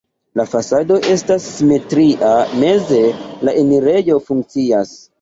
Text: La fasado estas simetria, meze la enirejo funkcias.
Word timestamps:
La 0.39 0.45
fasado 0.53 0.97
estas 1.15 1.45
simetria, 1.59 2.33
meze 2.65 3.05
la 3.47 3.57
enirejo 3.67 4.21
funkcias. 4.29 5.01